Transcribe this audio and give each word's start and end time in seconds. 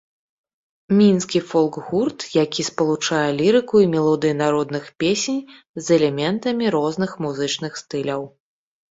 Мінскі 0.99 1.39
фолк-гурт, 1.49 2.21
які 2.37 2.61
спалучае 2.69 3.27
лірыку 3.41 3.75
і 3.83 3.89
мелодыі 3.95 4.35
народных 4.43 4.83
песень 5.03 5.37
з 5.83 5.93
элементамі 5.97 6.65
розных 6.77 7.11
музычных 7.27 7.71
стыляў. 7.83 8.25